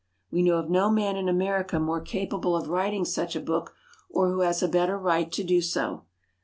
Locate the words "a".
3.35-3.39, 4.63-4.67